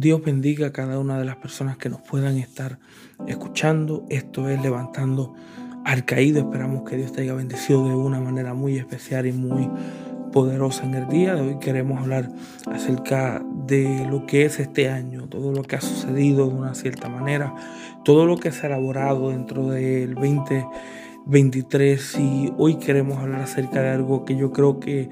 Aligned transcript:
Dios 0.00 0.24
bendiga 0.24 0.68
a 0.68 0.72
cada 0.72 0.98
una 0.98 1.18
de 1.18 1.26
las 1.26 1.36
personas 1.36 1.76
que 1.76 1.90
nos 1.90 2.00
puedan 2.00 2.38
estar 2.38 2.78
escuchando. 3.26 4.06
Esto 4.08 4.48
es 4.48 4.62
Levantando 4.62 5.34
al 5.84 6.06
Caído. 6.06 6.40
Esperamos 6.40 6.88
que 6.88 6.96
Dios 6.96 7.12
te 7.12 7.20
haya 7.20 7.34
bendecido 7.34 7.86
de 7.86 7.94
una 7.94 8.18
manera 8.18 8.54
muy 8.54 8.78
especial 8.78 9.26
y 9.26 9.32
muy 9.32 9.68
poderosa 10.32 10.84
en 10.84 10.94
el 10.94 11.06
día 11.08 11.34
de 11.34 11.42
hoy. 11.42 11.58
Queremos 11.58 12.00
hablar 12.00 12.30
acerca 12.72 13.44
de 13.66 14.06
lo 14.08 14.24
que 14.24 14.46
es 14.46 14.58
este 14.58 14.88
año, 14.88 15.28
todo 15.28 15.52
lo 15.52 15.64
que 15.64 15.76
ha 15.76 15.82
sucedido 15.82 16.48
de 16.48 16.54
una 16.54 16.74
cierta 16.74 17.10
manera, 17.10 17.54
todo 18.02 18.24
lo 18.24 18.38
que 18.38 18.52
se 18.52 18.62
ha 18.62 18.66
elaborado 18.68 19.28
dentro 19.28 19.68
del 19.68 20.14
2023 20.14 22.18
y 22.18 22.54
hoy 22.56 22.76
queremos 22.76 23.18
hablar 23.18 23.42
acerca 23.42 23.82
de 23.82 23.90
algo 23.90 24.24
que 24.24 24.34
yo 24.34 24.50
creo 24.50 24.80
que 24.80 25.10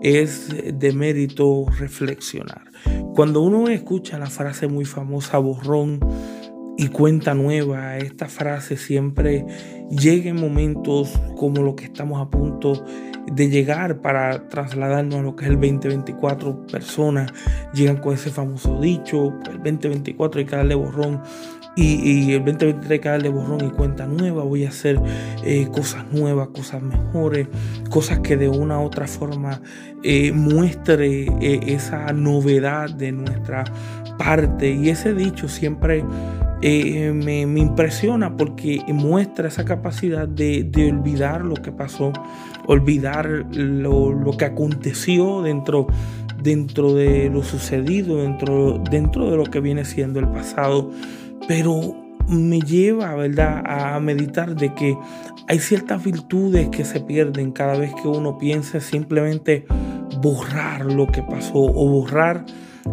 es 0.00 0.48
de 0.48 0.92
mérito 0.94 1.66
reflexionar. 1.78 2.70
Cuando 3.14 3.42
uno 3.42 3.68
escucha 3.68 4.18
la 4.18 4.30
frase 4.30 4.68
muy 4.68 4.84
famosa 4.84 5.38
borrón 5.38 6.00
y 6.76 6.88
cuenta 6.88 7.34
nueva, 7.34 7.98
esta 7.98 8.26
frase 8.26 8.76
siempre 8.76 9.44
llega 9.90 10.30
en 10.30 10.40
momentos 10.40 11.20
como 11.36 11.62
lo 11.62 11.74
que 11.74 11.84
estamos 11.84 12.20
a 12.20 12.30
punto 12.30 12.84
de 13.32 13.50
llegar 13.50 14.00
para 14.00 14.48
trasladarnos 14.48 15.16
a 15.16 15.22
lo 15.22 15.36
que 15.36 15.44
es 15.44 15.50
el 15.50 15.56
2024. 15.56 16.66
Personas 16.66 17.32
llegan 17.74 17.98
con 17.98 18.14
ese 18.14 18.30
famoso 18.30 18.80
dicho, 18.80 19.34
el 19.50 19.56
2024 19.58 20.38
hay 20.38 20.46
que 20.46 20.56
darle 20.56 20.74
borrón 20.76 21.20
y, 21.76 22.32
el 22.32 22.44
2023 22.44 22.90
hay 22.90 22.98
que 22.98 23.08
darle 23.08 23.28
borrón 23.28 23.64
y 23.64 23.70
cuenta 23.70 24.06
nueva. 24.06 24.42
Voy 24.42 24.64
a 24.64 24.68
hacer 24.68 25.00
eh, 25.44 25.68
cosas 25.72 26.04
nuevas, 26.12 26.48
cosas 26.48 26.82
mejores, 26.82 27.48
cosas 27.90 28.20
que 28.20 28.36
de 28.36 28.48
una 28.48 28.80
u 28.80 28.84
otra 28.84 29.06
forma 29.06 29.60
eh, 30.02 30.32
muestre 30.32 31.26
eh, 31.40 31.60
esa 31.68 32.12
novedad 32.12 32.90
de 32.90 33.12
nuestra 33.12 33.64
parte. 34.18 34.70
Y 34.70 34.88
ese 34.90 35.14
dicho 35.14 35.48
siempre 35.48 36.04
me, 36.62 37.40
impresiona 37.40 38.36
porque 38.36 38.82
muestra 38.88 39.48
esa 39.48 39.64
capacidad 39.64 40.28
de, 40.28 40.64
de 40.64 40.90
olvidar 40.90 41.42
lo 41.44 41.54
que 41.54 41.72
pasó, 41.72 42.12
olvidar 42.66 43.46
lo, 43.52 44.12
lo 44.12 44.36
que 44.36 44.44
aconteció 44.44 45.40
dentro, 45.40 45.86
dentro 46.42 46.92
de 46.92 47.30
lo 47.30 47.42
sucedido, 47.42 48.16
dentro, 48.16 48.82
dentro 48.90 49.30
de 49.30 49.36
lo 49.36 49.44
que 49.44 49.60
viene 49.60 49.84
siendo 49.84 50.20
el 50.20 50.28
pasado. 50.28 50.90
Pero 51.50 51.96
me 52.28 52.60
lleva, 52.60 53.12
¿verdad?, 53.16 53.64
a 53.66 53.98
meditar 53.98 54.54
de 54.54 54.72
que 54.72 54.96
hay 55.48 55.58
ciertas 55.58 56.04
virtudes 56.04 56.68
que 56.68 56.84
se 56.84 57.00
pierden 57.00 57.50
cada 57.50 57.76
vez 57.76 57.92
que 58.00 58.06
uno 58.06 58.38
piensa 58.38 58.78
simplemente 58.78 59.66
borrar 60.22 60.84
lo 60.84 61.08
que 61.08 61.24
pasó 61.24 61.58
o 61.58 61.88
borrar 61.88 62.46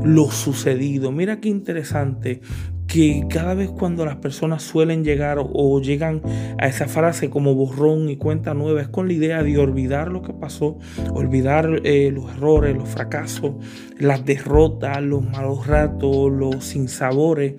lo 0.04 0.32
sucedido. 0.32 1.12
Mira 1.12 1.40
qué 1.40 1.50
interesante 1.50 2.42
que 2.88 3.28
cada 3.30 3.54
vez 3.54 3.70
cuando 3.70 4.06
las 4.06 4.16
personas 4.16 4.64
suelen 4.64 5.04
llegar 5.04 5.38
o 5.40 5.82
llegan 5.82 6.22
a 6.58 6.68
esa 6.68 6.88
frase 6.88 7.30
como 7.30 7.54
borrón 7.54 8.10
y 8.10 8.16
cuenta 8.16 8.54
nueva, 8.54 8.82
es 8.82 8.88
con 8.88 9.08
la 9.08 9.14
idea 9.14 9.44
de 9.44 9.58
olvidar 9.58 10.08
lo 10.08 10.22
que 10.22 10.34
pasó, 10.34 10.80
olvidar 11.12 11.82
eh, 11.84 12.10
los 12.12 12.32
errores, 12.32 12.76
los 12.76 12.88
fracasos, 12.88 13.56
las 14.00 14.26
derrotas, 14.26 15.04
los 15.04 15.22
malos 15.22 15.68
ratos, 15.68 16.32
los 16.32 16.64
sinsabores, 16.64 17.56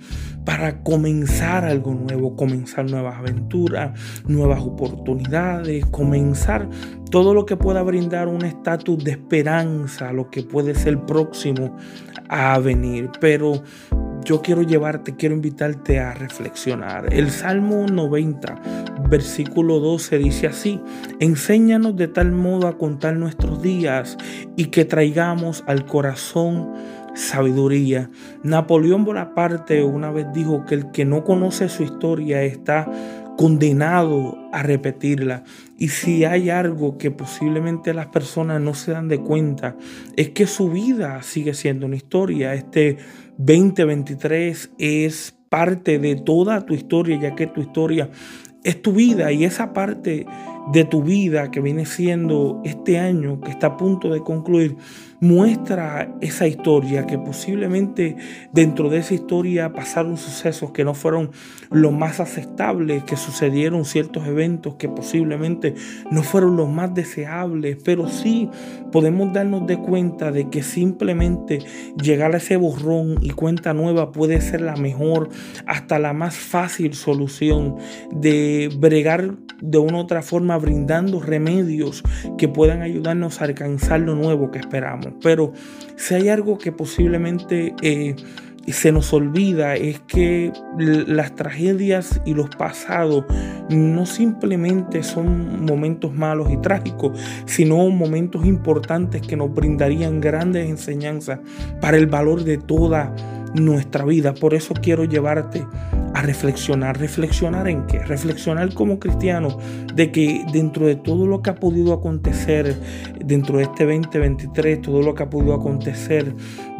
para 0.49 0.83
comenzar 0.83 1.67
algo 1.67 1.93
nuevo, 1.93 2.35
comenzar 2.35 2.91
nuevas 2.91 3.17
aventuras, 3.19 4.01
nuevas 4.27 4.63
oportunidades, 4.63 5.85
comenzar 5.85 6.71
todo 7.11 7.35
lo 7.35 7.45
que 7.45 7.59
pueda 7.59 7.83
brindar 7.83 8.29
un 8.29 8.47
estatus 8.47 9.05
de 9.05 9.11
esperanza, 9.11 10.11
lo 10.11 10.31
que 10.31 10.43
puede 10.43 10.75
ser 10.75 11.05
próximo 11.05 11.77
a 12.31 12.59
venir. 12.61 13.11
Pero 13.21 13.63
yo 14.25 14.41
quiero 14.41 14.63
llevarte, 14.63 15.17
quiero 15.17 15.35
invitarte 15.35 16.01
a 16.01 16.15
reflexionar. 16.15 17.13
El 17.13 17.31
Salmo 17.31 17.85
90, 17.87 18.63
versículo 19.11 19.81
12 19.81 20.17
dice 20.17 20.47
así, 20.47 20.81
enséñanos 21.21 21.95
de 21.95 22.09
tal 22.09 22.33
modo 22.33 22.69
a 22.69 22.79
contar 22.79 23.17
nuestros 23.17 23.61
días 23.61 24.17
y 24.57 24.69
que 24.69 24.87
traigamos 24.87 25.63
al 25.67 25.85
corazón 25.85 26.73
sabiduría. 27.19 28.11
Napoleón 28.43 29.05
Bonaparte 29.05 29.83
una 29.83 30.11
vez 30.11 30.27
dijo 30.33 30.65
que 30.65 30.77
el 30.77 30.91
que 30.93 31.05
no 31.05 31.25
conoce 31.25 31.69
su 31.69 31.83
historia 31.83 32.43
está 32.43 32.91
condenado 33.37 34.37
a 34.53 34.63
repetirla. 34.63 35.45
Y 35.79 35.89
si 35.89 36.25
hay 36.25 36.51
algo 36.51 36.99
que 36.99 37.11
posiblemente 37.11 37.95
las 37.95 38.07
personas 38.07 38.61
no 38.61 38.75
se 38.75 38.93
dan 38.93 39.09
de 39.09 39.21
cuenta, 39.21 39.77
es 40.17 40.31
que 40.31 40.47
su 40.47 40.71
vida 40.71 41.23
sigue 41.23 41.55
siendo 41.55 41.87
una 41.87 41.97
historia. 41.97 42.55
Este 42.55 42.99
2023 43.39 44.71
es 44.79 45.35
parte 45.49 45.99
de 45.99 46.17
toda 46.17 46.67
tu 46.67 46.75
historia, 46.75 47.19
ya 47.21 47.35
que 47.35 47.47
tu 47.47 47.61
historia 47.61 48.11
es 48.65 48.83
tu 48.83 48.93
vida 48.93 49.31
y 49.33 49.45
esa 49.45 49.73
parte 49.73 50.27
de 50.73 50.85
tu 50.85 51.03
vida 51.03 51.51
que 51.51 51.61
viene 51.61 51.87
siendo 51.87 52.61
este 52.65 52.99
año 52.99 53.41
que 53.41 53.51
está 53.51 53.69
a 53.69 53.77
punto 53.77 54.11
de 54.11 54.21
concluir 54.21 54.77
muestra 55.21 56.15
esa 56.21 56.47
historia 56.47 57.07
que 57.07 57.19
posiblemente 57.19 58.17
dentro 58.53 58.89
de 58.89 58.99
esa 58.99 59.15
historia 59.15 59.73
pasaron 59.73 60.17
sucesos 60.17 60.71
que 60.71 60.85
no 60.85 60.95
fueron 60.95 61.31
los 61.71 61.93
más 61.93 62.21
aceptables, 62.21 63.03
que 63.05 63.17
sucedieron 63.17 63.85
ciertos 63.85 64.27
eventos 64.27 64.75
que 64.75 64.89
posiblemente 64.89 65.75
no 66.11 66.23
fueron 66.23 66.57
los 66.57 66.69
más 66.69 66.95
deseables, 66.95 67.79
pero 67.85 68.09
sí 68.09 68.49
podemos 68.93 69.33
darnos 69.33 69.67
de 69.67 69.79
cuenta 69.79 70.31
de 70.31 70.49
que 70.51 70.63
simplemente 70.63 71.61
llegar 72.01 72.35
a 72.35 72.39
ese 72.39 72.57
borrón 72.57 73.17
y 73.21 73.31
cuenta 73.31 73.75
nueva 73.75 74.13
puede 74.13 74.41
ser 74.41 74.61
la 74.61 74.77
mejor, 74.77 75.31
hasta 75.67 75.99
la 75.99 76.13
más 76.13 76.37
fácil 76.37 76.95
solución 76.95 77.77
de 78.13 78.71
bregar 78.79 79.35
de 79.61 79.79
una 79.79 79.99
otra 79.99 80.23
forma 80.23 80.58
brindando 80.59 81.21
remedios 81.21 82.03
que 82.37 82.49
puedan 82.49 82.83
ayudarnos 82.83 83.41
a 83.41 83.45
alcanzar 83.45 84.01
lo 84.01 84.15
nuevo 84.15 84.51
que 84.51 84.59
esperamos. 84.59 85.13
Pero 85.23 85.53
si 85.97 86.15
hay 86.15 86.29
algo 86.29 86.59
que 86.59 86.73
posiblemente 86.73 87.75
eh, 87.83 88.17
se 88.73 88.93
nos 88.93 89.13
olvida 89.13 89.75
es 89.77 90.01
que 90.01 90.53
las 90.79 91.35
tragedias 91.35 92.21
y 92.25 92.35
los 92.35 92.51
pasados 92.51 93.25
no 93.71 94.07
simplemente 94.07 95.03
son 95.03 95.65
momentos 95.65 96.13
malos 96.13 96.51
y 96.51 96.57
trágicos, 96.59 97.19
sino 97.47 97.89
momentos 97.89 98.47
importantes 98.47 99.23
que 99.23 99.37
nos 99.37 99.53
brindarían 99.55 100.21
grandes 100.21 100.69
enseñanzas 100.69 101.41
para 101.81 101.97
el 101.97 102.07
valor 102.07 102.45
de 102.45 102.59
toda 102.59 103.15
nuestra 103.55 104.05
vida. 104.05 104.35
Por 104.35 104.55
eso 104.55 104.75
quiero 104.75 105.05
llevarte 105.05 105.65
a 106.15 106.23
reflexionar. 106.23 106.99
¿Reflexionar 106.99 107.69
en 107.69 107.87
qué? 107.87 107.99
Reflexionar 108.01 108.73
como 108.75 108.99
cristiano 108.99 109.59
de 109.95 110.11
que 110.13 110.45
dentro 110.53 110.87
de 110.87 110.97
todo 110.97 111.27
lo 111.27 111.43
que 111.43 111.51
ha 111.51 111.55
podido 111.55 111.93
acontecer 111.93 112.77
dentro 113.25 113.59
de 113.59 113.65
este 113.65 113.85
2023, 113.85 114.83
todo 114.83 115.03
lo 115.03 115.15
que 115.15 115.23
ha 115.25 115.31
podido 115.31 115.55
acontecer 115.55 116.35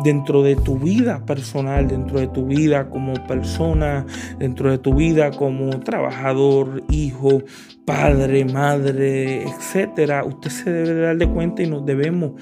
dentro 0.05 0.43
de 0.43 0.57
tu 0.57 0.79
vida 0.79 1.25
personal, 1.27 1.89
dentro 1.89 2.21
de 2.21 2.29
tu 2.29 2.47
vida 2.47 2.89
como 2.89 3.15
persona, 3.27 4.07
dentro 4.39 4.71
de 4.71 4.79
tu 4.79 4.95
vida 4.95 5.31
como 5.31 5.81
trabajador, 5.81 6.83
hijo, 6.91 7.43
padre, 7.89 8.45
madre, 8.45 9.45
etcétera, 9.45 10.23
usted 10.23 10.51
se 10.51 10.71
debe 10.71 11.01
dar 11.01 11.17
de 11.17 11.27
cuenta 11.27 11.63
y 11.63 11.71
nos 11.71 11.87
debemos 11.87 12.33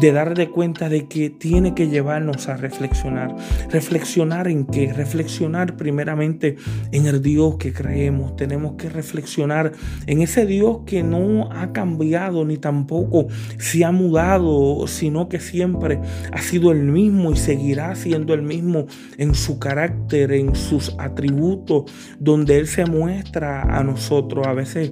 de 0.00 0.12
dar 0.12 0.36
de 0.36 0.48
cuenta 0.48 0.88
de 0.88 1.08
que 1.08 1.28
tiene 1.28 1.74
que 1.74 1.88
llevarnos 1.88 2.48
a 2.48 2.56
reflexionar. 2.56 3.34
Reflexionar 3.68 4.46
en 4.46 4.64
qué? 4.64 4.92
Reflexionar 4.92 5.76
primeramente 5.76 6.54
en 6.92 7.06
el 7.06 7.20
Dios 7.20 7.56
que 7.56 7.72
creemos. 7.72 8.36
Tenemos 8.36 8.74
que 8.74 8.90
reflexionar 8.90 9.72
en 10.06 10.22
ese 10.22 10.46
Dios 10.46 10.82
que 10.86 11.02
no 11.02 11.50
ha 11.52 11.72
cambiado 11.72 12.44
ni 12.44 12.56
tampoco 12.56 13.26
se 13.58 13.84
ha 13.84 13.90
mudado, 13.90 14.86
sino 14.86 15.28
que 15.28 15.40
siempre 15.40 15.98
ha 16.32 16.40
sido 16.40 16.70
el 16.70 16.84
mismo 16.84 17.32
y 17.32 17.36
seguirá 17.36 17.96
siendo 17.96 18.34
el 18.34 18.42
mismo 18.42 18.86
en 19.18 19.34
su 19.34 19.58
carácter, 19.58 20.30
en 20.30 20.54
sus 20.54 20.94
atributos, 20.98 21.90
donde 22.20 22.58
Él 22.58 22.68
se 22.68 22.86
muestra 22.86 23.62
a 23.62 23.82
nosotros. 23.82 24.46
A 24.46 24.52
veces 24.52 24.91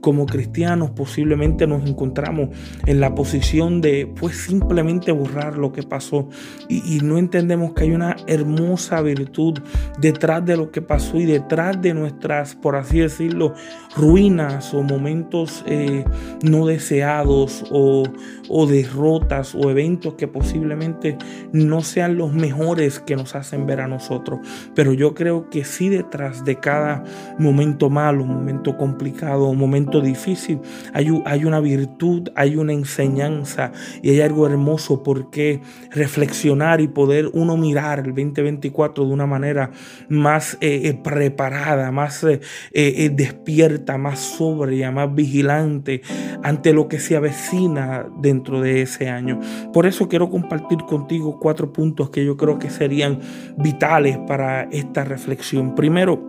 como 0.00 0.26
cristianos 0.26 0.90
posiblemente 0.90 1.66
nos 1.66 1.88
encontramos 1.88 2.50
en 2.86 3.00
la 3.00 3.14
posición 3.14 3.80
de 3.80 4.12
pues 4.18 4.36
simplemente 4.36 5.12
borrar 5.12 5.58
lo 5.58 5.72
que 5.72 5.82
pasó 5.82 6.28
y, 6.68 6.98
no 6.98 7.16
entendemos 7.16 7.72
que 7.72 7.84
hay 7.84 7.92
una 7.92 8.16
hermosa 8.26 9.00
virtud 9.02 9.60
detrás 10.00 10.44
de 10.44 10.56
lo 10.56 10.72
que 10.72 10.82
pasó 10.82 11.16
y 11.16 11.26
detrás 11.26 11.80
de 11.80 11.94
nuestras, 11.94 12.56
por 12.56 12.74
así 12.74 12.98
decirlo, 12.98 13.54
ruinas 13.96 14.74
o 14.74 14.82
momentos 14.82 15.64
eh, 15.66 16.04
no 16.42 16.66
deseados 16.66 17.64
o, 17.70 18.02
o 18.48 18.66
derrotas 18.66 19.54
o 19.54 19.70
eventos 19.70 20.14
que 20.14 20.26
posiblemente 20.26 21.16
no 21.52 21.82
sean 21.82 22.16
los 22.16 22.32
mejores 22.32 22.98
que 22.98 23.16
nos 23.16 23.34
hacen 23.34 23.66
ver 23.66 23.80
a 23.80 23.88
nosotros. 23.88 24.40
Pero 24.74 24.92
yo 24.92 25.14
creo 25.14 25.48
que 25.50 25.64
sí 25.64 25.88
detrás 25.88 26.44
de 26.44 26.56
cada 26.56 27.04
momento 27.38 27.90
malo, 27.90 28.24
momento 28.24 28.76
complicado, 28.76 29.52
momento, 29.54 29.87
momento 29.88 30.00
difícil, 30.00 30.60
hay, 30.92 31.08
hay 31.24 31.44
una 31.44 31.60
virtud, 31.60 32.28
hay 32.34 32.56
una 32.56 32.72
enseñanza 32.72 33.72
y 34.02 34.10
hay 34.10 34.20
algo 34.20 34.46
hermoso 34.46 35.02
por 35.02 35.30
qué 35.30 35.60
reflexionar 35.90 36.80
y 36.80 36.88
poder 36.88 37.30
uno 37.32 37.56
mirar 37.56 38.00
el 38.00 38.14
2024 38.14 39.06
de 39.06 39.12
una 39.12 39.26
manera 39.26 39.70
más 40.08 40.58
eh, 40.60 40.82
eh, 40.84 40.94
preparada, 40.94 41.90
más 41.90 42.24
eh, 42.24 43.10
despierta, 43.14 43.96
más 43.96 44.18
sobria, 44.18 44.90
más 44.90 45.14
vigilante 45.14 46.02
ante 46.42 46.72
lo 46.72 46.88
que 46.88 46.98
se 46.98 47.16
avecina 47.16 48.06
dentro 48.20 48.60
de 48.60 48.82
ese 48.82 49.08
año. 49.08 49.40
Por 49.72 49.86
eso 49.86 50.08
quiero 50.08 50.28
compartir 50.28 50.78
contigo 50.86 51.38
cuatro 51.40 51.72
puntos 51.72 52.10
que 52.10 52.24
yo 52.24 52.36
creo 52.36 52.58
que 52.58 52.68
serían 52.68 53.20
vitales 53.56 54.18
para 54.26 54.64
esta 54.64 55.04
reflexión. 55.04 55.74
Primero, 55.74 56.22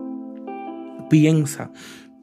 piensa 1.10 1.70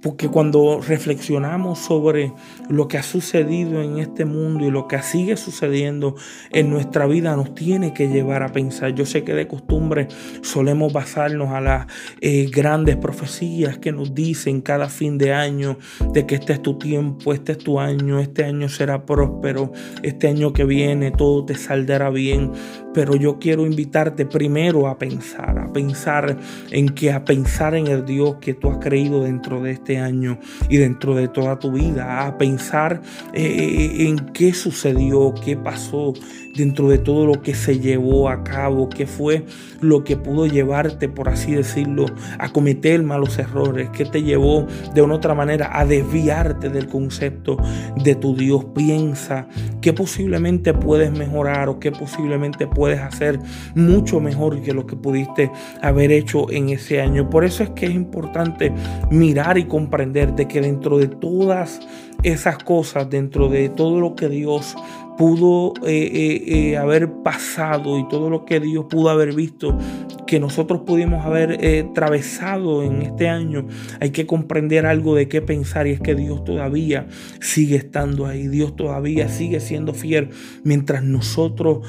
porque 0.01 0.29
cuando 0.29 0.79
reflexionamos 0.79 1.79
sobre 1.79 2.33
lo 2.69 2.87
que 2.87 2.97
ha 2.97 3.03
sucedido 3.03 3.81
en 3.81 3.97
este 3.97 4.25
mundo 4.25 4.65
y 4.65 4.71
lo 4.71 4.87
que 4.87 5.01
sigue 5.01 5.37
sucediendo 5.37 6.15
en 6.51 6.69
nuestra 6.69 7.07
vida, 7.07 7.35
nos 7.35 7.55
tiene 7.55 7.93
que 7.93 8.07
llevar 8.07 8.43
a 8.43 8.51
pensar. 8.51 8.93
Yo 8.93 9.05
sé 9.05 9.23
que 9.23 9.33
de 9.33 9.47
costumbre 9.47 10.07
solemos 10.41 10.93
basarnos 10.93 11.49
a 11.49 11.61
las 11.61 11.87
eh, 12.21 12.49
grandes 12.51 12.95
profecías 12.97 13.77
que 13.77 13.91
nos 13.91 14.13
dicen 14.13 14.61
cada 14.61 14.89
fin 14.89 15.17
de 15.17 15.33
año 15.33 15.77
de 16.13 16.25
que 16.25 16.35
este 16.35 16.53
es 16.53 16.61
tu 16.61 16.77
tiempo, 16.77 17.33
este 17.33 17.53
es 17.53 17.57
tu 17.57 17.79
año, 17.79 18.19
este 18.19 18.43
año 18.43 18.69
será 18.69 19.05
próspero, 19.05 19.71
este 20.03 20.27
año 20.27 20.53
que 20.53 20.63
viene 20.63 21.11
todo 21.11 21.45
te 21.45 21.55
saldrá 21.55 22.09
bien. 22.09 22.51
Pero 22.97 23.15
yo 23.15 23.37
quiero 23.37 23.63
invitarte 23.63 24.25
primero 24.25 24.87
a 24.87 24.97
pensar, 24.97 25.59
a 25.59 25.71
pensar 25.71 26.35
en 26.71 26.89
que, 26.89 27.11
a 27.11 27.23
pensar 27.23 27.75
en 27.75 27.85
el 27.85 28.03
Dios 28.07 28.37
que 28.41 28.55
tú 28.55 28.71
has 28.71 28.79
creído 28.79 29.21
dentro 29.21 29.61
de 29.61 29.69
este 29.69 29.99
año 29.99 30.39
y 30.67 30.77
dentro 30.77 31.13
de 31.13 31.27
toda 31.27 31.59
tu 31.59 31.71
vida, 31.73 32.25
a 32.25 32.39
pensar 32.39 33.03
eh, 33.35 34.07
en 34.07 34.17
qué 34.33 34.51
sucedió, 34.51 35.35
qué 35.45 35.55
pasó 35.55 36.15
dentro 36.55 36.89
de 36.89 36.97
todo 36.97 37.27
lo 37.27 37.41
que 37.41 37.53
se 37.53 37.79
llevó 37.79 38.29
a 38.29 38.43
cabo, 38.43 38.89
qué 38.89 39.05
fue 39.05 39.45
lo 39.79 40.03
que 40.03 40.17
pudo 40.17 40.47
llevarte, 40.47 41.07
por 41.07 41.29
así 41.29 41.53
decirlo, 41.53 42.07
a 42.39 42.49
cometer 42.49 43.03
malos 43.03 43.37
errores, 43.37 43.91
qué 43.91 44.05
te 44.05 44.23
llevó 44.23 44.65
de 44.95 45.03
una 45.03 45.13
otra 45.13 45.35
manera 45.35 45.69
a 45.71 45.85
desviarte 45.85 46.69
del 46.69 46.87
concepto 46.87 47.57
de 48.03 48.15
tu 48.15 48.35
Dios. 48.35 48.65
Piensa 48.75 49.47
qué 49.81 49.93
posiblemente 49.93 50.73
puedes 50.73 51.11
mejorar 51.11 51.69
o 51.69 51.79
qué 51.79 51.91
posiblemente 51.91 52.65
puedes 52.65 52.86
hacer 52.93 53.39
mucho 53.75 54.19
mejor 54.19 54.61
que 54.61 54.73
lo 54.73 54.85
que 54.85 54.95
pudiste 54.95 55.51
haber 55.81 56.11
hecho 56.11 56.51
en 56.51 56.69
ese 56.69 57.01
año. 57.01 57.29
Por 57.29 57.45
eso 57.45 57.63
es 57.63 57.69
que 57.71 57.85
es 57.85 57.93
importante 57.93 58.71
mirar 59.11 59.57
y 59.57 59.65
comprender 59.65 60.33
de 60.35 60.47
que 60.47 60.61
dentro 60.61 60.97
de 60.97 61.07
todas 61.07 61.79
esas 62.23 62.57
cosas, 62.57 63.09
dentro 63.09 63.49
de 63.49 63.69
todo 63.69 63.99
lo 63.99 64.15
que 64.15 64.29
Dios 64.29 64.75
pudo 65.17 65.73
eh, 65.85 66.09
eh, 66.13 66.43
eh, 66.47 66.77
haber 66.77 67.11
pasado 67.23 67.97
y 67.97 68.07
todo 68.07 68.29
lo 68.29 68.45
que 68.45 68.59
Dios 68.59 68.85
pudo 68.87 69.09
haber 69.09 69.33
visto 69.33 69.77
que 70.27 70.39
nosotros 70.39 70.81
pudimos 70.85 71.25
haber 71.25 71.59
atravesado 71.89 72.83
en 72.83 73.01
este 73.01 73.29
año, 73.29 73.67
hay 73.99 74.11
que 74.11 74.27
comprender 74.27 74.85
algo 74.85 75.15
de 75.15 75.27
qué 75.27 75.41
pensar 75.41 75.87
y 75.87 75.91
es 75.91 75.99
que 75.99 76.13
Dios 76.13 76.43
todavía 76.43 77.07
sigue 77.39 77.77
estando 77.77 78.27
ahí, 78.27 78.47
Dios 78.47 78.75
todavía 78.75 79.29
sigue 79.29 79.59
siendo 79.59 79.93
fiel 79.93 80.29
mientras 80.63 81.03
nosotros 81.03 81.87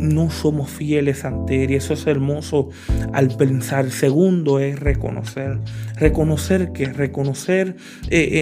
no 0.00 0.30
somos 0.30 0.70
fieles 0.70 1.24
ante 1.24 1.64
Él. 1.64 1.70
Y 1.70 1.74
eso 1.74 1.94
es 1.94 2.06
hermoso 2.06 2.70
al 3.12 3.28
pensar. 3.36 3.90
Segundo 3.90 4.58
es 4.58 4.78
reconocer, 4.80 5.58
reconocer 5.96 6.72
que 6.72 6.86
reconocer 6.86 7.76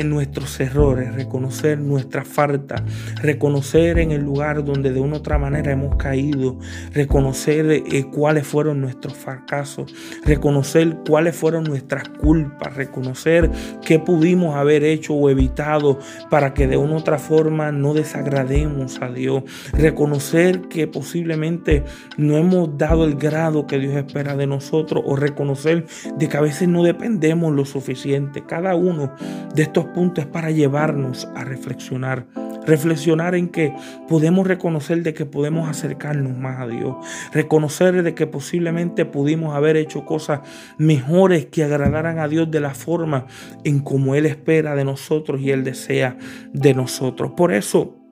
nuestros 0.05 0.58
errores, 0.61 1.14
reconocer 1.14 1.78
nuestra 1.78 2.25
falta, 2.25 2.84
reconocer 3.23 3.99
en 3.99 4.12
el 4.12 4.23
lugar 4.23 4.64
donde 4.64 4.93
de 4.93 5.00
una 5.00 5.14
u 5.14 5.19
otra 5.19 5.38
manera 5.38 5.73
hemos 5.73 5.96
caído, 5.96 6.58
reconocer 6.93 7.70
eh, 7.70 8.05
cuáles 8.12 8.46
fueron 8.46 8.81
nuestros 8.81 9.14
fracasos, 9.17 9.95
reconocer 10.25 10.97
cuáles 11.09 11.37
fueron 11.37 11.65
nuestras 11.65 12.09
culpas, 12.09 12.75
reconocer 12.75 13.51
qué 13.85 13.99
pudimos 13.99 14.57
haber 14.57 14.85
hecho 14.85 15.15
o 15.15 15.31
evitado 15.31 15.99
para 16.31 16.55
que 16.55 16.67
de 16.67 16.77
una 16.77 16.95
u 16.95 16.97
otra 16.97 17.19
forma 17.19 17.73
no 17.73 17.95
desagrademos 17.95 19.01
a 19.01 19.09
Dios, 19.09 19.45
reconocer 19.73 20.63
que 20.63 20.87
posiblemente 20.87 21.85
no 22.17 22.37
hemos 22.37 22.77
dado 22.79 23.05
el 23.05 23.17
grado 23.17 23.67
que 23.67 23.79
Dios 23.79 23.95
espera 23.95 24.37
de 24.37 24.47
nosotros 24.47 25.03
o 25.07 25.17
reconocer 25.17 25.87
de 26.17 26.29
que 26.29 26.37
a 26.37 26.41
veces 26.41 26.69
no 26.69 26.83
dependemos 26.83 27.53
lo 27.55 27.65
suficiente. 27.65 28.45
Cada 28.47 28.75
uno 28.75 29.12
de 29.55 29.62
estos 29.62 29.87
puntos 29.87 30.25
es 30.25 30.31
para 30.31 30.51
llevarnos 30.51 31.29
a 31.35 31.45
reflexionar 31.45 32.27
reflexionar 32.67 33.35
en 33.35 33.49
que 33.49 33.73
podemos 34.09 34.47
reconocer 34.47 35.03
de 35.03 35.15
que 35.15 35.25
podemos 35.25 35.69
acercarnos 35.69 36.37
más 36.37 36.61
a 36.61 36.67
Dios, 36.67 36.97
reconocer 37.33 38.03
de 38.03 38.15
que 38.15 38.27
posiblemente 38.27 39.05
pudimos 39.05 39.55
haber 39.55 39.77
hecho 39.77 40.05
cosas 40.05 40.41
mejores 40.79 41.47
que 41.47 41.65
agradaran 41.65 42.19
a 42.19 42.29
Dios 42.29 42.51
de 42.51 42.61
la 42.61 42.75
forma 42.75 43.27
en 43.65 43.81
como 43.81 44.15
Él 44.15 44.27
espera 44.27 44.75
de 44.75 44.85
nosotros 44.85 45.41
y 45.41 45.51
Él 45.51 45.65
desea 45.65 46.17
de 46.53 46.75
nosotros. 46.75 47.33
Por 47.37 47.53
eso 47.53 48.06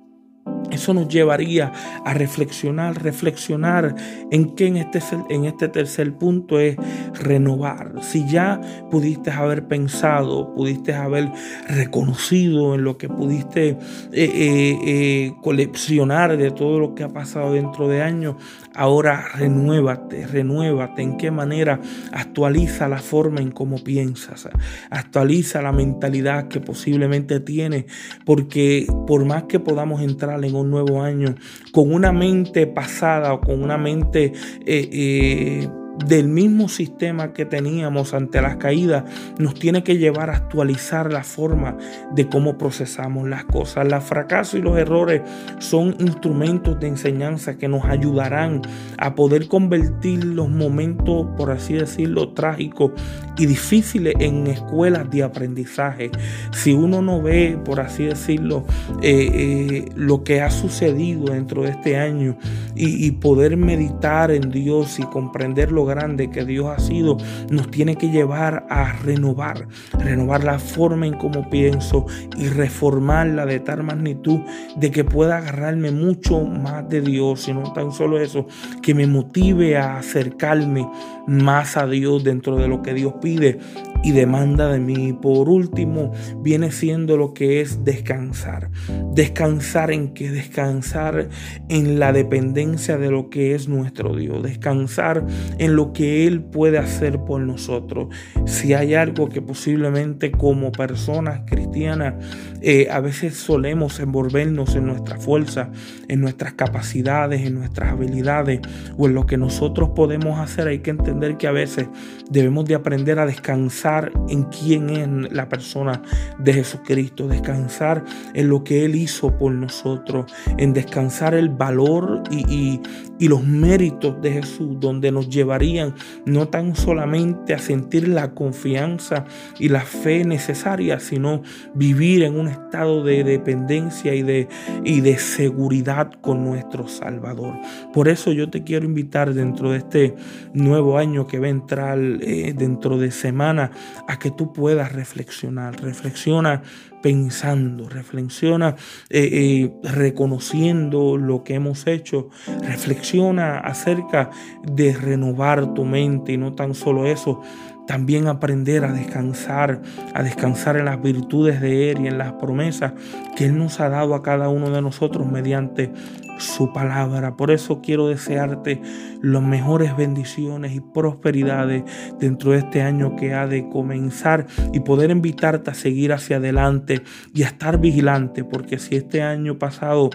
eso 0.71 0.95
nos 0.95 1.09
llevaría 1.09 1.73
a 2.05 2.15
reflexionar, 2.15 3.03
reflexionar 3.03 3.95
en 4.31 4.55
que 4.55 4.67
en 4.67 4.77
este, 4.77 5.01
en 5.31 5.45
este 5.45 5.69
tercer 5.69 6.15
punto 6.15 6.59
es 6.59 6.77
renovar. 7.15 7.93
Si 8.03 8.27
ya 8.29 8.61
pudiste 8.91 9.31
haber 9.31 9.67
pensado, 9.67 10.55
pudiste 10.55 10.95
haber 10.95 11.31
reconocido 11.69 12.75
en 12.75 12.85
lo 12.85 12.99
que 12.99 13.09
pudiste 13.09 13.71
eh, 13.71 13.77
eh, 14.13 14.79
eh, 14.87 15.35
coleccionar 15.43 16.37
de 16.37 16.51
todo 16.51 16.79
lo 16.79 16.95
que 16.95 17.05
ha 17.05 17.09
pasado 17.09 17.53
dentro 17.53 17.89
de 17.89 18.03
años, 18.03 18.37
ahora 18.75 19.29
renuévate, 19.35 20.27
renuévate. 20.27 21.03
¿En 21.03 21.17
qué 21.17 21.31
manera 21.31 21.81
actualiza 22.13 22.89
la 22.89 22.99
forma 22.99 23.41
en 23.41 23.51
cómo 23.51 23.83
piensas? 23.83 24.49
Actualiza 24.91 25.63
la 25.63 25.73
mentalidad 25.73 26.49
que 26.49 26.61
posiblemente 26.61 27.41
tienes, 27.41 27.87
porque 28.25 28.87
por 29.07 29.25
más 29.25 29.45
que 29.45 29.61
podamos 29.61 30.03
entrar 30.03 30.45
en 30.45 30.55
un 30.55 30.71
nuevo 30.71 31.03
año 31.03 31.35
con 31.73 31.93
una 31.93 32.13
mente 32.13 32.67
pasada 32.67 33.33
o 33.33 33.41
con 33.41 33.63
una 33.63 33.79
mente 33.79 34.33
eh, 34.67 34.89
eh, 34.93 35.69
del 36.07 36.29
mismo 36.29 36.69
sistema 36.69 37.33
que 37.33 37.45
teníamos 37.45 38.15
ante 38.15 38.43
las 38.43 38.57
caídas 38.57 39.05
nos 39.39 39.55
tiene 39.55 39.83
que 39.85 39.97
llevar 39.97 40.31
a 40.31 40.37
actualizar 40.37 41.13
la 41.13 41.23
forma 41.23 41.77
de 42.13 42.29
cómo 42.29 42.59
procesamos 42.59 43.29
las 43.29 43.45
cosas. 43.45 43.87
Los 43.89 44.05
fracasos 44.05 44.61
y 44.61 44.63
los 44.63 44.77
errores 44.77 45.23
son 45.59 45.97
instrumentos 45.99 46.79
de 46.81 46.89
enseñanza 46.89 47.57
que 47.57 47.69
nos 47.69 47.85
ayudarán 47.85 48.63
a 48.99 49.15
poder 49.15 49.49
convertir 49.49 50.25
los 50.25 50.49
momentos, 50.49 51.27
por 51.37 51.51
así 51.51 51.75
decirlo, 51.75 52.31
trágicos 52.31 52.93
y 53.37 53.47
difíciles 53.47 54.15
en 54.19 54.47
escuelas 54.47 55.11
de 55.11 55.23
aprendizaje. 55.23 56.11
Si 56.53 56.73
uno 56.73 57.03
no 57.03 57.23
ve, 57.23 57.59
por 57.65 57.81
así 57.81 58.05
decirlo, 58.05 58.65
eh, 59.03 59.31
eh, 59.33 59.85
lo 59.95 60.25
que 60.25 60.41
ha 60.41 60.51
sucedido 60.51 61.33
dentro 61.33 61.63
de 61.63 61.71
este 61.71 61.97
año 61.97 62.37
y, 62.77 63.13
poder 63.13 63.57
meditar 63.57 64.31
en 64.31 64.51
Dios 64.51 64.99
y 64.99 65.05
comprenderlo 65.05 65.84
grande 65.85 66.31
que 66.31 66.45
Dios 66.45 66.67
ha 66.67 66.79
sido, 66.79 67.17
nos 67.51 67.71
tiene 67.71 67.97
que 67.97 68.11
llevar 68.11 68.67
a 68.71 68.93
renovar, 68.93 69.67
renovar 69.99 70.45
la 70.45 70.59
forma 70.59 71.07
en 71.07 71.15
cómo 71.15 71.49
pienso 71.51 72.07
y 72.37 72.49
reformarla 72.49 73.47
de 73.47 73.61
tal 73.61 73.83
magnitud 73.83 74.41
de 74.77 74.91
que 74.91 75.05
pueda 75.05 75.39
agarrarme 75.39 75.91
mucho 75.91 76.41
más 76.43 76.89
de 76.89 77.01
Dios, 77.01 77.49
y 77.49 77.55
no 77.55 77.73
tan 77.73 77.93
solo 77.93 78.19
eso, 78.19 78.47
que 78.83 78.95
me 78.95 79.07
motive 79.07 79.77
a 79.77 79.99
acercarme 79.99 80.89
más 81.27 81.77
a 81.77 81.87
Dios 81.87 82.25
dentro 82.25 82.57
de 82.57 82.69
lo 82.69 82.83
que 82.83 82.95
Dios 82.95 83.15
pide 83.21 83.59
y 84.03 84.13
demanda 84.13 84.71
de 84.71 84.81
mí. 84.81 85.13
Por 85.15 85.49
último, 85.49 86.13
viene 86.39 86.71
siendo 86.71 87.17
lo 87.17 87.33
que 87.33 87.61
es 87.61 87.85
descansar. 87.85 88.71
Descansar 89.15 89.91
en 89.91 90.13
que 90.13 90.31
descansar 90.31 91.29
en 91.69 91.99
la 91.99 92.13
dependencia 92.13 92.99
de 92.99 93.11
lo 93.11 93.31
que 93.31 93.55
es 93.55 93.69
nuestro 93.69 94.15
Dios. 94.15 94.43
Descansar 94.43 95.25
en 95.59 95.77
lo 95.77 95.93
que 95.93 96.27
Él 96.27 96.43
puede 96.43 96.79
hacer 96.79 97.21
por 97.21 97.41
nosotros. 97.41 98.09
Si 98.45 98.75
hay 98.75 98.95
algo 98.95 99.29
que 99.29 99.41
posiblemente 99.41 100.31
como 100.31 100.71
personas 100.73 101.43
cristianas 101.47 102.15
eh, 102.61 102.89
a 102.91 103.01
veces 103.01 103.35
solemos 103.35 104.01
envolvernos 104.01 104.75
en 104.75 104.87
nuestra 104.87 105.19
fuerza, 105.19 105.71
en 106.09 106.21
nuestras 106.21 106.55
capacidades, 106.55 107.43
en 107.43 107.55
nuestras 107.55 107.93
habilidades 107.93 108.61
o 108.97 109.07
en 109.07 109.15
lo 109.15 109.27
que 109.27 109.37
nosotros 109.37 109.91
podemos 109.95 110.39
hacer, 110.39 110.69
hay 110.69 110.81
que 110.81 110.91
entender 110.91 111.14
que 111.39 111.47
a 111.47 111.53
veces 111.53 111.89
debemos 112.31 112.67
de 112.67 112.75
aprender 112.75 113.19
a 113.19 113.27
descansar 113.27 114.13
en 114.29 114.45
quién 114.45 114.91
es 114.91 115.33
la 115.33 115.49
persona 115.49 116.03
de 116.39 116.53
Jesucristo, 116.53 117.27
descansar 117.27 118.05
en 118.35 118.49
lo 118.49 118.65
que 118.65 118.85
Él 118.85 118.95
hizo 118.97 119.37
por 119.39 119.53
nosotros, 119.53 120.31
en 120.59 120.73
descansar 120.73 121.35
el 121.35 121.49
valor 121.49 122.23
y, 122.31 122.81
y 123.19 123.29
los 123.29 123.45
méritos 123.45 124.21
de 124.21 124.33
Jesús, 124.33 124.77
donde 124.79 125.11
nos 125.11 125.29
llevaría 125.29 125.55
ayudarían 125.55 125.95
no 126.25 126.49
tan 126.49 126.75
solamente 126.75 127.55
a 127.55 127.59
sentir 127.59 128.09
la 128.09 128.35
confianza 128.35 129.25
y 129.59 129.69
la 129.69 129.81
fe 129.81 130.25
necesaria, 130.25 131.01
sino 131.01 131.43
vivir 131.75 132.23
en 132.23 132.39
un 132.39 132.49
estado 132.49 133.05
de 133.05 133.25
dependencia 133.25 134.15
y 134.15 134.23
de, 134.23 134.49
y 134.85 135.01
de 135.01 135.19
seguridad 135.19 136.13
con 136.21 136.45
nuestro 136.45 136.89
Salvador. 136.89 137.55
Por 137.93 138.09
eso 138.09 138.33
yo 138.33 138.51
te 138.51 138.65
quiero 138.65 138.85
invitar 138.85 139.35
dentro 139.35 139.71
de 139.71 139.79
este 139.79 140.15
nuevo 140.53 140.99
año 140.99 141.04
que 141.27 141.39
va 141.39 141.47
a 141.47 141.51
entrar 141.51 141.99
eh, 141.99 142.55
dentro 142.57 142.99
de 142.99 143.11
semana 143.11 143.71
a 144.09 144.19
que 144.19 144.31
tú 144.31 144.53
puedas 144.53 144.93
reflexionar. 144.93 145.81
Reflexiona 145.81 146.63
pensando, 147.03 147.89
reflexiona 147.89 148.77
eh, 149.11 149.29
eh, 149.31 149.73
reconociendo 149.83 151.19
lo 151.19 151.45
que 151.45 151.55
hemos 151.55 151.87
hecho, 151.87 152.31
reflexiona 152.63 153.59
acerca 153.59 154.31
de 154.63 154.95
renovar 154.95 155.75
tu 155.75 155.85
mente 155.85 156.33
y 156.33 156.39
no 156.39 156.55
tan 156.55 156.75
solo 156.75 157.05
eso, 157.05 157.43
también 157.87 158.27
aprender 158.27 158.85
a 158.85 158.93
descansar, 158.93 159.83
a 160.15 160.23
descansar 160.23 160.79
en 160.79 160.87
las 160.87 161.03
virtudes 161.03 161.61
de 161.61 161.91
Él 161.91 162.01
y 162.03 162.07
en 162.07 162.17
las 162.17 162.33
promesas 162.33 162.95
que 163.37 163.45
Él 163.45 163.59
nos 163.59 163.81
ha 163.81 163.91
dado 163.91 164.15
a 164.15 164.23
cada 164.23 164.49
uno 164.49 164.71
de 164.71 164.81
nosotros 164.81 165.31
mediante 165.31 165.93
su 166.39 166.73
palabra. 166.73 167.37
Por 167.37 167.51
eso 167.51 167.81
quiero 167.81 168.09
desearte 168.09 168.81
las 169.23 169.43
mejores 169.43 169.97
bendiciones 169.97 170.75
y 170.75 170.81
prosperidades 170.81 171.85
dentro 172.19 172.53
de 172.53 172.59
este 172.59 172.83
año 172.83 173.17
que 173.17 173.35
ha 173.35 173.47
de 173.47 173.69
comenzar 173.69 174.47
y 174.73 174.81
poder 174.81 175.11
invitarte 175.11 175.71
a 175.71 175.75
seguir 175.75 176.13
hacia 176.13 176.37
adelante 176.37 177.03
y 177.33 177.43
a 177.43 177.47
estar 177.47 177.79
vigilante, 177.79 178.45
porque 178.45 178.79
si 178.79 178.97
este 178.97 179.23
año 179.23 179.59
pasado 179.59 180.11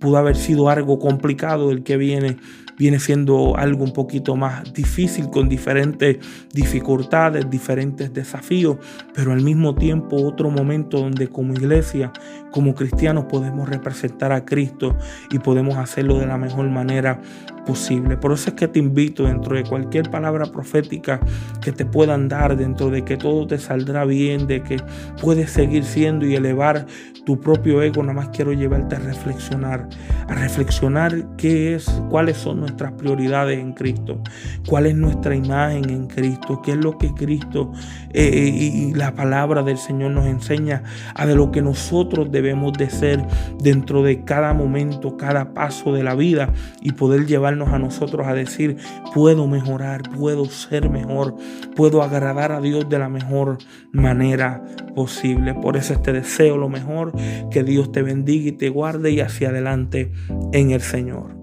pudo 0.00 0.16
haber 0.16 0.36
sido 0.36 0.68
algo 0.68 0.98
complicado, 0.98 1.70
el 1.70 1.82
que 1.82 1.96
viene 1.96 2.36
viene 2.78 2.98
siendo 2.98 3.56
algo 3.56 3.84
un 3.84 3.92
poquito 3.92 4.36
más 4.36 4.72
difícil 4.72 5.30
con 5.30 5.48
diferentes 5.48 6.18
dificultades, 6.52 7.48
diferentes 7.48 8.12
desafíos, 8.12 8.78
pero 9.14 9.32
al 9.32 9.42
mismo 9.42 9.74
tiempo 9.74 10.16
otro 10.16 10.50
momento 10.50 10.98
donde 10.98 11.28
como 11.28 11.54
iglesia, 11.54 12.12
como 12.54 12.72
cristianos 12.72 13.24
podemos 13.24 13.68
representar 13.68 14.30
a 14.30 14.44
Cristo 14.44 14.96
y 15.28 15.40
podemos 15.40 15.76
hacerlo 15.76 16.20
de 16.20 16.26
la 16.26 16.38
mejor 16.38 16.70
manera 16.70 17.20
posible. 17.66 18.16
Por 18.16 18.32
eso 18.32 18.50
es 18.50 18.54
que 18.54 18.68
te 18.68 18.78
invito 18.78 19.24
dentro 19.24 19.56
de 19.56 19.64
cualquier 19.64 20.08
palabra 20.08 20.46
profética 20.46 21.18
que 21.60 21.72
te 21.72 21.84
puedan 21.84 22.28
dar, 22.28 22.56
dentro 22.56 22.90
de 22.90 23.04
que 23.04 23.16
todo 23.16 23.44
te 23.48 23.58
saldrá 23.58 24.04
bien, 24.04 24.46
de 24.46 24.62
que 24.62 24.76
puedes 25.20 25.50
seguir 25.50 25.82
siendo 25.82 26.26
y 26.26 26.36
elevar 26.36 26.86
tu 27.24 27.40
propio 27.40 27.82
ego, 27.82 28.02
nada 28.02 28.12
más 28.12 28.28
quiero 28.28 28.52
llevarte 28.52 28.96
a 28.96 28.98
reflexionar, 28.98 29.88
a 30.28 30.34
reflexionar 30.34 31.36
qué 31.38 31.74
es, 31.74 31.86
cuáles 32.10 32.36
son 32.36 32.60
nuestras 32.60 32.92
prioridades 32.92 33.58
en 33.58 33.72
Cristo, 33.72 34.20
cuál 34.68 34.86
es 34.86 34.94
nuestra 34.94 35.34
imagen 35.34 35.88
en 35.88 36.06
Cristo, 36.06 36.60
qué 36.62 36.72
es 36.72 36.76
lo 36.76 36.98
que 36.98 37.12
Cristo 37.14 37.72
eh, 38.12 38.28
eh, 38.30 38.48
y 38.48 38.94
la 38.94 39.14
palabra 39.14 39.62
del 39.62 39.78
Señor 39.78 40.10
nos 40.10 40.26
enseña 40.26 40.82
a 41.14 41.26
de 41.26 41.34
lo 41.34 41.50
que 41.50 41.62
nosotros 41.62 42.30
debemos 42.30 42.43
de 42.52 42.90
ser 42.90 43.26
dentro 43.58 44.02
de 44.02 44.24
cada 44.24 44.52
momento, 44.52 45.16
cada 45.16 45.54
paso 45.54 45.92
de 45.92 46.02
la 46.02 46.14
vida 46.14 46.52
y 46.82 46.92
poder 46.92 47.26
llevar 47.26 47.54
a 47.54 47.78
nosotros 47.78 48.26
a 48.26 48.34
decir, 48.34 48.76
puedo 49.14 49.46
mejorar, 49.46 50.02
puedo 50.16 50.44
ser 50.44 50.90
mejor, 50.90 51.36
puedo 51.74 52.02
agradar 52.02 52.52
a 52.52 52.60
Dios 52.60 52.88
de 52.88 52.98
la 52.98 53.08
mejor 53.08 53.58
manera 53.92 54.62
posible. 54.94 55.54
Por 55.54 55.76
eso 55.76 55.98
te 56.00 56.12
deseo 56.12 56.56
lo 56.56 56.68
mejor, 56.68 57.12
que 57.50 57.64
Dios 57.64 57.92
te 57.92 58.02
bendiga 58.02 58.48
y 58.48 58.52
te 58.52 58.68
guarde 58.68 59.10
y 59.10 59.20
hacia 59.20 59.48
adelante 59.48 60.12
en 60.52 60.70
el 60.70 60.82
Señor. 60.82 61.34